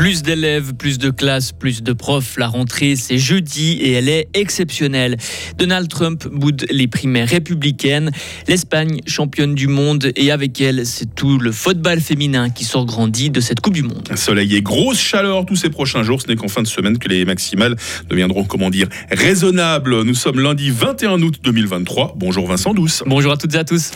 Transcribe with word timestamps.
Plus 0.00 0.22
d'élèves, 0.22 0.72
plus 0.72 0.96
de 0.96 1.10
classes, 1.10 1.52
plus 1.52 1.82
de 1.82 1.92
profs. 1.92 2.38
La 2.38 2.48
rentrée, 2.48 2.96
c'est 2.96 3.18
jeudi 3.18 3.72
et 3.72 3.92
elle 3.92 4.08
est 4.08 4.28
exceptionnelle. 4.32 5.18
Donald 5.58 5.88
Trump 5.88 6.26
boude 6.26 6.64
les 6.70 6.88
primaires 6.88 7.28
républicaines. 7.28 8.10
L'Espagne, 8.48 9.02
championne 9.06 9.54
du 9.54 9.66
monde, 9.66 10.10
et 10.16 10.30
avec 10.30 10.58
elle, 10.62 10.86
c'est 10.86 11.14
tout 11.14 11.38
le 11.38 11.52
football 11.52 12.00
féminin 12.00 12.48
qui 12.48 12.64
sort 12.64 12.86
grandi 12.86 13.28
de 13.28 13.42
cette 13.42 13.60
Coupe 13.60 13.74
du 13.74 13.82
Monde. 13.82 14.08
Soleil 14.14 14.56
et 14.56 14.62
grosse 14.62 14.98
chaleur 14.98 15.44
tous 15.44 15.56
ces 15.56 15.68
prochains 15.68 16.02
jours. 16.02 16.22
Ce 16.22 16.28
n'est 16.28 16.36
qu'en 16.36 16.48
fin 16.48 16.62
de 16.62 16.66
semaine 16.66 16.96
que 16.96 17.10
les 17.10 17.26
maximales 17.26 17.76
deviendront, 18.08 18.44
comment 18.44 18.70
dire, 18.70 18.88
raisonnables. 19.10 20.04
Nous 20.04 20.14
sommes 20.14 20.40
lundi 20.40 20.70
21 20.70 21.20
août 21.20 21.40
2023. 21.44 22.14
Bonjour 22.16 22.46
Vincent 22.46 22.72
Douce. 22.72 23.02
Bonjour 23.04 23.32
à 23.32 23.36
toutes 23.36 23.54
et 23.54 23.58
à 23.58 23.64
tous. 23.64 23.90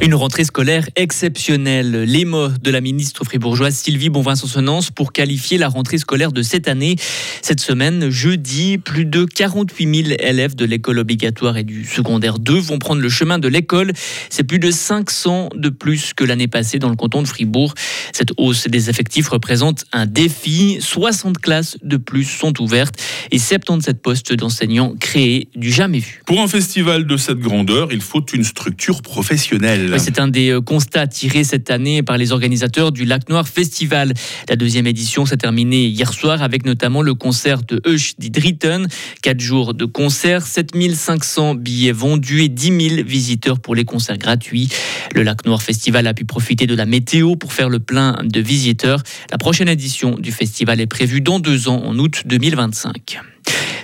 Une 0.00 0.14
rentrée 0.14 0.44
scolaire 0.44 0.88
exceptionnelle. 0.94 2.04
Les 2.04 2.24
mots 2.24 2.50
de 2.50 2.70
la 2.70 2.80
ministre 2.80 3.24
fribourgeoise 3.24 3.74
Sylvie 3.74 4.10
Bonvin-Sonsonance 4.10 4.92
pour 4.92 5.12
qualifier 5.12 5.58
la 5.58 5.66
rentrée 5.66 5.98
scolaire 5.98 6.30
de 6.30 6.42
cette 6.42 6.68
année. 6.68 6.94
Cette 7.42 7.58
semaine, 7.58 8.08
jeudi, 8.08 8.78
plus 8.78 9.06
de 9.06 9.24
48 9.24 10.04
000 10.04 10.16
élèves 10.20 10.54
de 10.54 10.64
l'école 10.64 11.00
obligatoire 11.00 11.56
et 11.56 11.64
du 11.64 11.84
secondaire 11.84 12.38
2 12.38 12.60
vont 12.60 12.78
prendre 12.78 13.02
le 13.02 13.08
chemin 13.08 13.40
de 13.40 13.48
l'école. 13.48 13.92
C'est 14.30 14.44
plus 14.44 14.60
de 14.60 14.70
500 14.70 15.48
de 15.56 15.68
plus 15.68 16.14
que 16.14 16.22
l'année 16.22 16.46
passée 16.46 16.78
dans 16.78 16.90
le 16.90 16.96
canton 16.96 17.20
de 17.20 17.26
Fribourg. 17.26 17.74
Cette 18.12 18.30
hausse 18.36 18.68
des 18.68 18.90
effectifs 18.90 19.28
représente 19.28 19.84
un 19.92 20.06
défi. 20.06 20.78
60 20.80 21.38
classes 21.38 21.76
de 21.82 21.96
plus 21.96 22.24
sont 22.24 22.62
ouvertes 22.62 22.94
et 23.32 23.38
77 23.40 24.00
postes 24.00 24.32
d'enseignants 24.32 24.94
créés 25.00 25.48
du 25.56 25.72
jamais 25.72 25.98
vu. 25.98 26.22
Pour 26.24 26.40
un 26.40 26.48
festival 26.48 27.04
de 27.04 27.16
cette 27.16 27.40
grandeur, 27.40 27.88
il 27.90 28.00
faut 28.00 28.24
une 28.32 28.44
structure 28.44 29.02
professionnelle. 29.02 29.87
C'est 29.96 30.18
un 30.18 30.28
des 30.28 30.50
euh, 30.50 30.60
constats 30.60 31.06
tirés 31.06 31.44
cette 31.44 31.70
année 31.70 32.02
par 32.02 32.18
les 32.18 32.32
organisateurs 32.32 32.92
du 32.92 33.04
Lac 33.04 33.28
Noir 33.28 33.48
Festival. 33.48 34.12
La 34.48 34.56
deuxième 34.56 34.86
édition 34.86 35.24
s'est 35.24 35.38
terminée 35.38 35.86
hier 35.86 36.12
soir 36.12 36.42
avec 36.42 36.66
notamment 36.66 37.00
le 37.00 37.14
concert 37.14 37.62
de 37.62 37.80
Hush 37.86 38.14
dit 38.18 38.30
Dritten. 38.30 38.86
Quatre 39.22 39.40
jours 39.40 39.74
de 39.74 39.84
concert, 39.84 40.46
7500 40.46 41.54
billets 41.54 41.92
vendus 41.92 42.42
et 42.42 42.48
10 42.48 42.88
000 42.96 43.02
visiteurs 43.06 43.60
pour 43.60 43.74
les 43.74 43.84
concerts 43.84 44.18
gratuits. 44.18 44.68
Le 45.14 45.22
Lac 45.22 45.46
Noir 45.46 45.62
Festival 45.62 46.06
a 46.06 46.14
pu 46.14 46.24
profiter 46.24 46.66
de 46.66 46.74
la 46.74 46.84
météo 46.84 47.36
pour 47.36 47.52
faire 47.52 47.68
le 47.68 47.78
plein 47.78 48.18
de 48.22 48.40
visiteurs. 48.40 49.02
La 49.30 49.38
prochaine 49.38 49.68
édition 49.68 50.16
du 50.18 50.32
festival 50.32 50.80
est 50.80 50.86
prévue 50.86 51.20
dans 51.20 51.38
deux 51.38 51.68
ans, 51.68 51.82
en 51.84 51.98
août 51.98 52.22
2025. 52.26 53.20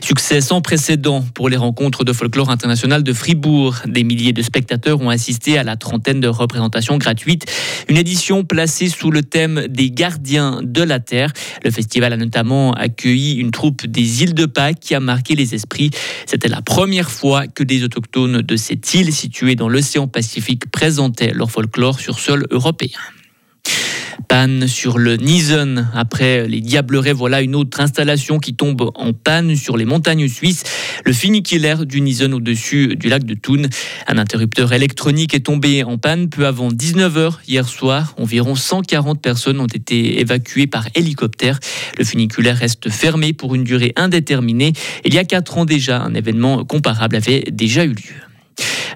Succès 0.05 0.43
sans 0.43 0.61
précédent 0.61 1.25
pour 1.33 1.49
les 1.49 1.57
rencontres 1.57 2.05
de 2.05 2.13
folklore 2.13 2.51
international 2.51 3.03
de 3.03 3.13
Fribourg. 3.15 3.77
Des 3.87 4.05
milliers 4.05 4.35
de 4.35 4.43
spectateurs 4.43 5.01
ont 5.01 5.09
assisté 5.09 5.57
à 5.57 5.63
la 5.63 5.77
trentaine 5.77 6.21
de 6.21 6.29
représentations 6.29 6.99
gratuites. 6.99 7.47
Une 7.89 7.97
édition 7.97 8.45
placée 8.45 8.91
sous 8.91 9.11
le 9.11 9.23
thème 9.23 9.67
des 9.67 9.91
gardiens 9.91 10.61
de 10.63 10.83
la 10.83 11.01
Terre. 11.01 11.33
Le 11.65 11.71
festival 11.71 12.13
a 12.13 12.19
notamment 12.19 12.75
accueilli 12.75 13.37
une 13.37 13.51
troupe 13.51 13.87
des 13.87 14.23
îles 14.23 14.35
de 14.35 14.45
Pâques 14.45 14.79
qui 14.79 14.95
a 14.95 15.01
marqué 15.01 15.37
les 15.37 15.55
esprits. 15.55 15.91
C'était 16.27 16.49
la 16.49 16.61
première 16.61 17.11
fois 17.11 17.47
que 17.47 17.65
des 17.65 17.83
autochtones 17.83 18.43
de 18.43 18.57
cette 18.57 18.93
île 18.93 19.11
située 19.11 19.55
dans 19.55 19.71
l'océan 19.71 20.07
Pacifique 20.07 20.71
présentaient 20.71 21.33
leur 21.33 21.51
folklore 21.51 21.99
sur 21.99 22.19
sol 22.19 22.47
européen. 22.51 23.01
Panne 24.35 24.67
sur 24.67 24.99
le 24.99 25.15
Nisen. 25.15 25.89
Après 25.95 26.49
les 26.49 26.61
Diablerets, 26.61 27.13
voilà 27.13 27.41
une 27.41 27.55
autre 27.55 27.79
installation 27.79 28.41
qui 28.41 28.57
tombe 28.57 28.91
en 28.97 29.13
panne 29.13 29.55
sur 29.55 29.77
les 29.77 29.85
montagnes 29.85 30.27
suisses. 30.27 30.65
Le 31.05 31.13
funiculaire 31.13 31.87
du 31.87 32.01
Nisen 32.01 32.35
au-dessus 32.35 32.97
du 32.97 33.09
lac 33.09 33.23
de 33.23 33.35
Thun. 33.35 33.69
Un 34.09 34.19
interrupteur 34.19 34.73
électronique 34.73 35.35
est 35.35 35.47
tombé 35.47 35.85
en 35.85 35.99
panne 35.99 36.31
peu 36.31 36.49
avant 36.49 36.69
19h 36.69 37.35
hier 37.47 37.69
soir. 37.69 38.13
Environ 38.19 38.57
140 38.57 39.23
personnes 39.23 39.61
ont 39.61 39.69
été 39.69 40.19
évacuées 40.19 40.67
par 40.67 40.89
hélicoptère. 40.97 41.61
Le 41.97 42.05
funiculaire 42.05 42.57
reste 42.57 42.91
fermé 42.91 43.35
pour 43.35 43.55
une 43.55 43.63
durée 43.63 43.93
indéterminée. 43.95 44.73
Il 45.05 45.15
y 45.15 45.19
a 45.19 45.25
quatre 45.25 45.59
ans 45.59 45.65
déjà, 45.65 46.03
un 46.03 46.15
événement 46.15 46.65
comparable 46.65 47.15
avait 47.15 47.45
déjà 47.53 47.85
eu 47.85 47.91
lieu. 47.91 48.34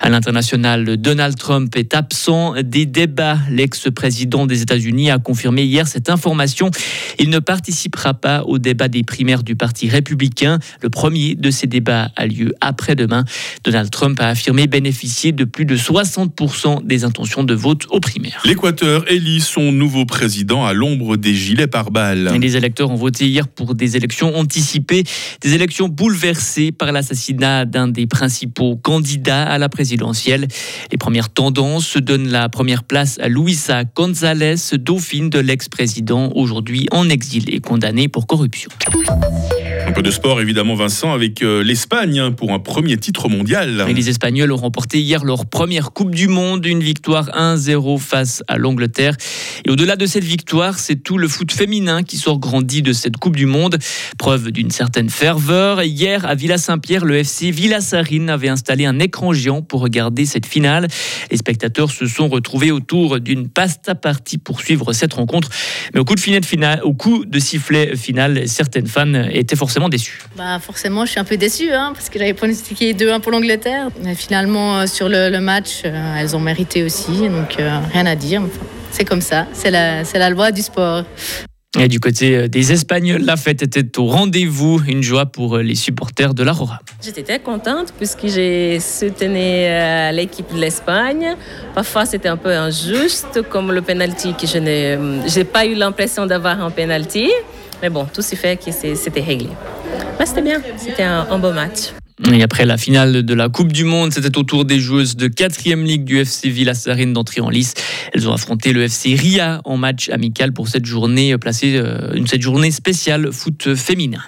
À 0.01 0.11
l'international, 0.11 0.97
Donald 0.97 1.37
Trump 1.37 1.75
est 1.77 1.93
absent 1.93 2.55
des 2.63 2.87
débats. 2.87 3.39
L'ex-président 3.51 4.47
des 4.47 4.63
États-Unis 4.63 5.11
a 5.11 5.19
confirmé 5.19 5.65
hier 5.65 5.89
cette 5.89 6.09
information. 6.09 6.71
Il 7.19 7.31
ne 7.31 7.41
participera 7.41 8.15
pas 8.15 8.45
au 8.45 8.59
débat 8.59 8.87
des 8.89 9.03
primaires 9.03 9.43
du 9.43 9.57
Parti 9.57 9.89
républicain. 9.89 10.61
Le 10.83 10.89
premier 10.89 11.35
de 11.35 11.51
ces 11.51 11.67
débats 11.67 12.13
a 12.15 12.27
lieu 12.27 12.55
après-demain. 12.61 13.25
Donald 13.65 13.91
Trump 13.91 14.21
a 14.21 14.29
affirmé 14.29 14.69
bénéficier 14.69 15.33
de 15.33 15.45
plus 15.45 15.65
de 15.65 15.77
60% 15.77 16.87
des 16.87 17.03
intentions 17.03 17.43
de 17.43 17.55
vote 17.55 17.87
aux 17.91 18.01
primaires. 18.01 18.43
L'Équateur 18.45 19.11
élit 19.11 19.41
son 19.41 19.73
nouveau 19.73 20.05
président 20.05 20.65
à 20.65 20.75
l'ombre 20.75 21.17
des 21.17 21.35
gilets 21.35 21.67
pare-balles. 21.67 22.37
Les 22.41 22.57
électeurs 22.57 22.91
ont 22.91 22.97
voté 22.97 23.27
hier 23.27 23.49
pour 23.49 23.75
des 23.75 23.97
élections 23.97 24.37
anticipées, 24.37 25.03
des 25.41 25.55
élections 25.55 25.89
bouleversées 25.89 26.71
par 26.71 26.93
l'assassinat 26.93 27.65
d'un 27.65 27.89
des 27.89 28.07
principaux 28.07 28.77
candidats 28.77 29.43
à 29.43 29.59
la 29.59 29.69
présidence 29.69 29.88
les 29.97 30.99
premières 30.99 31.31
tendances 31.31 31.97
donnent 31.97 32.29
la 32.29 32.49
première 32.49 32.85
place 32.85 33.19
à 33.21 33.29
Luisa 33.29 33.85
González, 33.85 34.57
dauphine 34.75 35.31
de 35.31 35.39
l'ex-président, 35.39 36.33
aujourd'hui 36.35 36.89
en 36.91 37.09
exil 37.09 37.45
et 37.53 37.61
condamné 37.61 38.09
pour 38.09 38.27
corruption. 38.27 38.71
Un 39.89 39.93
peu 39.93 40.03
de 40.03 40.11
sport 40.11 40.43
évidemment 40.43 40.75
Vincent 40.75 41.15
avec 41.15 41.41
euh, 41.41 41.65
l'Espagne 41.65 42.19
hein, 42.21 42.33
pour 42.33 42.53
un 42.53 42.59
premier 42.59 42.99
titre 42.99 43.31
mondial. 43.31 43.87
les 43.89 44.11
Espagnols 44.11 44.53
ont 44.53 44.57
remporté 44.57 45.01
hier 45.01 45.25
leur 45.25 45.47
première 45.47 45.93
Coupe 45.93 46.15
du 46.15 46.29
Monde, 46.29 46.67
une 46.67 46.83
victoire 46.83 47.31
1-0 47.31 47.99
face 47.99 48.43
à 48.49 48.59
l'Angleterre. 48.59 49.17
Et 49.65 49.71
au-delà 49.71 49.97
de 49.97 50.05
cette 50.05 50.25
victoire, 50.25 50.79
c'est 50.79 50.97
tout 50.97 51.17
le 51.17 51.27
foot 51.27 51.51
féminin 51.51 52.03
qui 52.03 52.19
sort 52.19 52.39
grandi 52.39 52.83
de 52.83 52.93
cette 52.93 53.17
Coupe 53.17 53.35
du 53.35 53.47
Monde. 53.47 53.79
Preuve 54.19 54.53
d'une 54.53 54.71
certaine 54.71 55.09
ferveur. 55.09 55.83
Hier 55.83 56.27
à 56.27 56.35
Villa 56.35 56.59
Saint-Pierre, 56.59 57.07
le 57.07 57.17
FC 57.17 57.51
Villa 57.51 57.81
Sarine 57.81 58.29
avait 58.29 58.51
installé 58.51 58.85
un 58.85 58.99
écran 58.99 59.33
géant 59.33 59.63
pour 59.63 59.81
regarder 59.81 60.27
cette 60.27 60.45
finale. 60.45 60.87
Les 61.31 61.39
spectateurs 61.39 61.91
se 61.91 62.05
sont 62.05 62.29
retrouvés 62.29 62.73
autour 62.73 63.21
d'une 63.21 63.49
pasta 63.49 63.95
partie 63.95 64.37
pour 64.37 64.61
suivre 64.61 64.93
cette 64.93 65.15
rencontre. 65.15 65.49
Mais 65.95 66.01
au 66.01 66.05
coup 66.05 66.15
de, 66.15 66.83
au 66.83 66.93
coup 66.93 67.25
de 67.25 67.39
sifflet 67.39 67.97
final, 67.97 68.47
certaines 68.47 68.87
fans 68.87 69.15
étaient 69.33 69.57
forcément 69.57 69.78
déçu 69.89 70.21
bah 70.37 70.59
Forcément, 70.59 71.07
je 71.07 71.13
suis 71.13 71.21
un 71.21 71.25
peu 71.25 71.37
déçu 71.37 71.73
hein, 71.73 71.93
parce 71.95 72.09
que 72.09 72.19
j'avais 72.19 72.35
pronostiqué 72.35 72.95
2-1 72.95 73.21
pour 73.21 73.31
l'Angleterre. 73.31 73.91
Finalement, 74.17 74.81
euh, 74.81 74.87
sur 74.87 75.09
le, 75.09 75.39
match, 75.39 75.83
euh, 75.85 76.17
elles 76.19 76.35
ont 76.35 76.41
mérité 76.41 76.83
aussi, 76.83 77.29
donc 77.29 77.61
euh, 77.61 77.79
rien 77.93 78.07
à 78.07 78.17
dire. 78.17 78.43
c'est 78.91 79.05
comme 79.05 79.21
ça, 79.21 79.47
c'est 79.53 79.71
la, 79.71 80.03
la 80.03 80.31
loi 80.31 80.51
du 80.51 80.63
sport. 80.63 81.05
Et 81.79 81.87
du 81.87 82.01
côté 82.01 82.49
des 82.49 82.73
Espagnols, 82.73 83.23
la 83.23 83.37
fête 83.37 83.63
était 83.63 83.99
au 84.01 84.07
rendez-vous, 84.07 84.83
une 84.89 85.03
joie 85.03 85.27
pour 85.27 85.59
les 85.59 85.77
supporters 85.77 86.35
de 86.35 86.43
l'Aurora. 86.43 86.81
J'étais 87.05 87.23
très 87.23 87.39
contente 87.39 87.93
puisque 87.97 88.27
j'ai 88.27 88.81
soutenu 88.81 89.69
l'équipe 90.13 90.53
de 90.53 90.59
l'Espagne. 90.59 91.37
Parfois 91.75 92.07
c'était 92.07 92.31
un 92.31 92.39
peu 92.39 92.51
injuste, 92.51 93.43
comme 93.49 93.71
le 93.71 93.83
penalty 93.83 94.35
que 94.35 94.47
je 94.47 94.59
n'ai 94.59 95.45
pas 95.45 95.67
eu 95.67 95.75
l'impression 95.75 96.27
d'avoir 96.27 96.61
un 96.61 96.71
penalty. 96.71 97.29
Mais 97.83 97.91
bon, 97.91 98.07
tout 98.13 98.23
s'est 98.23 98.37
fait 98.37 98.59
que 98.63 98.73
c'était 98.73 99.21
réglé. 99.21 99.49
Mais 100.19 100.27
c'était 100.27 100.43
bien, 100.43 100.61
c'était 100.77 101.05
un, 101.05 101.39
beau 101.39 101.53
match. 101.53 101.93
Et 102.33 102.43
après 102.43 102.67
la 102.67 102.77
finale 102.77 103.23
de 103.23 103.35
la 103.35 103.49
Coupe 103.49 103.73
du 103.73 103.85
Monde, 103.85 104.13
c'était 104.13 104.37
au 104.37 104.43
tour 104.43 104.65
des 104.65 104.81
joueuses 104.81 105.15
de 105.15 105.29
4e 105.29 105.85
ligue 105.85 106.05
du 106.05 106.19
FC 106.19 106.49
Villasarine 106.49 107.13
d'entrer 107.13 107.41
en 107.41 107.49
lice. 107.49 107.75
Elles 108.13 108.29
ont 108.29 108.33
affronté 108.33 108.73
le 108.73 108.83
FC 108.83 109.15
Ria 109.15 109.61
en 109.65 109.77
match 109.77 110.09
amical 110.09 110.53
pour 110.53 110.67
cette 110.67 110.85
journée 110.85 111.39
placée, 111.39 111.77
euh, 111.77 112.11
cette 112.27 112.43
journée 112.43 112.73
spéciale 112.73 113.33
foot 113.33 113.77
féminin. 113.77 114.23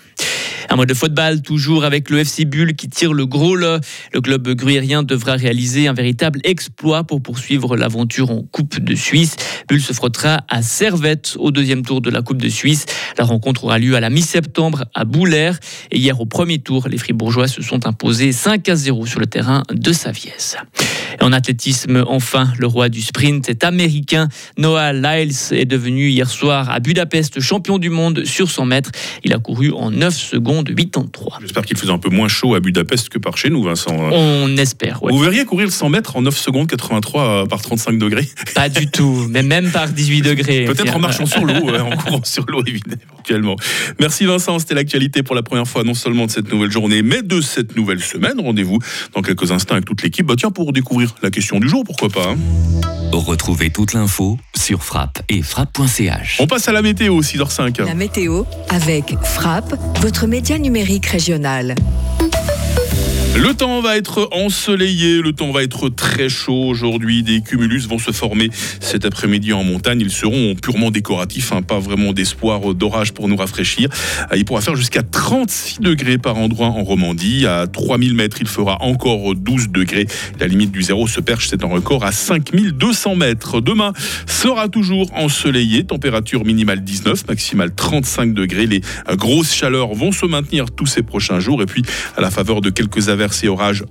Un 0.72 0.76
mode 0.76 0.88
de 0.88 0.94
football, 0.94 1.42
toujours 1.42 1.82
avec 1.82 2.10
le 2.10 2.20
FC 2.20 2.44
Bulle 2.44 2.76
qui 2.76 2.88
tire 2.88 3.12
le 3.12 3.26
gros 3.26 3.56
lot. 3.56 3.80
Le 4.12 4.20
club 4.20 4.48
gruyérien 4.50 5.02
devra 5.02 5.32
réaliser 5.32 5.88
un 5.88 5.92
véritable 5.92 6.40
exploit 6.44 7.02
pour 7.02 7.20
poursuivre 7.20 7.76
l'aventure 7.76 8.30
en 8.30 8.42
Coupe 8.42 8.78
de 8.78 8.94
Suisse. 8.94 9.34
Bulle 9.68 9.80
se 9.80 9.92
frottera 9.92 10.44
à 10.48 10.62
Servette 10.62 11.34
au 11.40 11.50
deuxième 11.50 11.82
tour 11.82 12.00
de 12.00 12.08
la 12.08 12.22
Coupe 12.22 12.40
de 12.40 12.48
Suisse. 12.48 12.86
La 13.18 13.24
rencontre 13.24 13.64
aura 13.64 13.80
lieu 13.80 13.96
à 13.96 14.00
la 14.00 14.10
mi-septembre 14.10 14.84
à 14.94 15.04
Boulaire. 15.04 15.58
Et 15.90 15.98
hier, 15.98 16.20
au 16.20 16.26
premier 16.26 16.60
tour, 16.60 16.86
les 16.88 16.98
Fribourgeois 16.98 17.48
se 17.48 17.62
sont 17.62 17.88
imposés 17.88 18.30
5 18.30 18.68
à 18.68 18.76
0 18.76 19.06
sur 19.06 19.18
le 19.18 19.26
terrain 19.26 19.64
de 19.72 19.92
Saviès. 19.92 20.56
En 21.20 21.32
athlétisme, 21.32 22.04
enfin, 22.06 22.52
le 22.58 22.66
roi 22.66 22.88
du 22.88 23.02
sprint 23.02 23.48
est 23.48 23.64
américain. 23.64 24.28
Noah 24.58 24.92
Lyles 24.92 25.52
est 25.52 25.64
devenu 25.64 26.08
hier 26.08 26.28
soir 26.28 26.70
à 26.70 26.80
Budapest 26.80 27.40
champion 27.40 27.78
du 27.78 27.90
monde 27.90 28.24
sur 28.24 28.50
100 28.50 28.66
mètres. 28.66 28.90
Il 29.24 29.32
a 29.32 29.38
couru 29.38 29.72
en 29.72 29.90
9 29.90 30.14
secondes 30.14 30.66
de 30.66 30.72
83. 30.72 31.38
J'espère 31.40 31.64
qu'il 31.64 31.76
faisait 31.76 31.92
un 31.92 31.98
peu 31.98 32.10
moins 32.10 32.28
chaud 32.28 32.54
à 32.54 32.60
Budapest 32.60 33.08
que 33.08 33.18
par 33.18 33.36
chez 33.36 33.50
nous, 33.50 33.62
Vincent. 33.62 33.96
On 34.12 34.56
espère, 34.56 35.00
Vous 35.02 35.18
verriez 35.18 35.44
courir 35.44 35.66
le 35.66 35.72
100 35.72 35.88
mètres 35.90 36.16
en 36.16 36.22
9 36.22 36.36
secondes 36.36 36.68
83 36.68 37.22
euh, 37.22 37.46
par 37.46 37.62
35 37.62 37.98
degrés 37.98 38.28
Pas 38.54 38.68
du 38.68 38.90
tout, 38.90 39.26
mais 39.30 39.42
même 39.42 39.70
par 39.70 39.88
18 39.88 40.22
degrés. 40.22 40.64
Peut-être 40.64 40.96
en 40.96 41.00
marchant 41.00 41.26
sur 41.26 41.44
l'eau, 41.44 41.54
en 41.54 41.96
courant 41.96 42.20
sur 42.24 42.44
l'eau, 42.46 42.62
éventuellement. 42.66 43.56
Merci 43.98 44.26
Vincent, 44.26 44.58
c'était 44.58 44.74
l'actualité 44.74 45.22
pour 45.22 45.34
la 45.34 45.42
première 45.42 45.66
fois, 45.66 45.84
non 45.84 45.94
seulement 45.94 46.26
de 46.26 46.30
cette 46.30 46.50
nouvelle 46.50 46.70
journée, 46.70 47.02
mais 47.02 47.22
de 47.22 47.40
cette 47.40 47.76
nouvelle 47.76 48.00
semaine. 48.00 48.40
Rendez-vous 48.40 48.78
dans 49.14 49.22
quelques 49.22 49.52
instants 49.52 49.74
avec 49.74 49.84
toute 49.84 50.02
l'équipe. 50.02 50.26
Bah, 50.26 50.34
tiens, 50.36 50.50
pour 50.50 50.72
découvrir 50.72 50.99
découvrir 51.00 51.22
la 51.22 51.30
question 51.30 51.60
du 51.60 51.68
jour, 51.68 51.84
pourquoi 51.84 52.08
pas. 52.08 52.30
Hein. 52.30 52.36
Retrouvez 53.12 53.70
toute 53.70 53.92
l'info 53.92 54.38
sur 54.56 54.84
frappe 54.84 55.22
et 55.28 55.42
frappe.ch. 55.42 56.38
On 56.40 56.46
passe 56.46 56.68
à 56.68 56.72
la 56.72 56.82
météo, 56.82 57.20
6h05. 57.20 57.84
La 57.84 57.94
météo 57.94 58.44
avec 58.68 59.14
Frappe, 59.24 59.74
votre 60.00 60.26
média 60.26 60.58
numérique 60.58 61.06
régional. 61.06 61.74
Le 63.36 63.54
temps 63.54 63.80
va 63.80 63.96
être 63.96 64.28
ensoleillé, 64.32 65.22
le 65.22 65.32
temps 65.32 65.52
va 65.52 65.62
être 65.62 65.88
très 65.88 66.28
chaud 66.28 66.64
aujourd'hui. 66.64 67.22
Des 67.22 67.40
cumulus 67.40 67.86
vont 67.86 67.98
se 67.98 68.10
former 68.10 68.50
cet 68.80 69.04
après-midi 69.04 69.52
en 69.52 69.62
montagne. 69.62 70.00
Ils 70.00 70.10
seront 70.10 70.56
purement 70.56 70.90
décoratifs, 70.90 71.52
hein, 71.52 71.62
pas 71.62 71.78
vraiment 71.78 72.12
d'espoir 72.12 72.74
d'orage 72.74 73.12
pour 73.12 73.28
nous 73.28 73.36
rafraîchir. 73.36 73.88
Euh, 74.32 74.36
il 74.36 74.44
pourra 74.44 74.60
faire 74.60 74.74
jusqu'à 74.74 75.02
36 75.02 75.80
degrés 75.80 76.18
par 76.18 76.36
endroit 76.38 76.66
en 76.66 76.82
Romandie. 76.82 77.46
À 77.46 77.68
3000 77.68 78.14
mètres, 78.14 78.38
il 78.40 78.48
fera 78.48 78.82
encore 78.82 79.34
12 79.36 79.68
degrés. 79.68 80.06
La 80.40 80.48
limite 80.48 80.72
du 80.72 80.82
zéro 80.82 81.06
se 81.06 81.20
perche, 81.20 81.48
c'est 81.48 81.64
un 81.64 81.68
record 81.68 82.04
à 82.04 82.12
5200 82.12 83.14
mètres. 83.14 83.60
Demain 83.60 83.92
sera 84.26 84.68
toujours 84.68 85.08
ensoleillé, 85.14 85.84
température 85.84 86.44
minimale 86.44 86.82
19, 86.82 87.28
maximale 87.28 87.74
35 87.74 88.34
degrés. 88.34 88.66
Les 88.66 88.80
grosses 89.16 89.54
chaleurs 89.54 89.94
vont 89.94 90.10
se 90.10 90.26
maintenir 90.26 90.72
tous 90.72 90.86
ces 90.86 91.02
prochains 91.02 91.38
jours. 91.38 91.62
Et 91.62 91.66
puis, 91.66 91.82
à 92.16 92.20
la 92.20 92.30
faveur 92.30 92.60
de 92.60 92.70
quelques 92.70 93.08
averses 93.08 93.19
et 93.42 93.48
orages. 93.48 93.84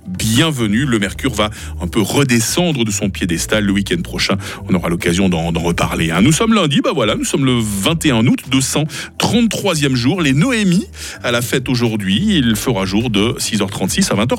Le 0.69 0.97
mercure 0.97 1.33
va 1.33 1.49
un 1.81 1.87
peu 1.87 2.01
redescendre 2.01 2.85
de 2.85 2.91
son 2.91 3.09
piédestal 3.09 3.63
le 3.63 3.71
week-end 3.71 4.01
prochain. 4.01 4.35
On 4.67 4.73
aura 4.73 4.89
l'occasion 4.89 5.29
d'en 5.29 5.51
reparler. 5.51 6.11
Hein. 6.11 6.21
Nous 6.21 6.31
sommes 6.31 6.53
lundi, 6.53 6.81
bah 6.81 6.91
voilà, 6.93 7.15
nous 7.15 7.23
sommes 7.23 7.45
le 7.45 7.59
21 7.59 8.25
août, 8.27 8.39
233e 8.51 9.95
jour. 9.95 10.21
Les 10.21 10.33
Noémies 10.33 10.87
à 11.23 11.31
la 11.31 11.41
fête 11.41 11.69
aujourd'hui. 11.69 12.37
Il 12.37 12.55
fera 12.55 12.85
jour 12.85 13.09
de 13.09 13.35
6h36 13.39 14.11
à 14.11 14.25
20h. 14.25 14.37